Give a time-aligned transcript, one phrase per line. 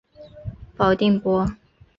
[0.77, 1.45] 保定伯。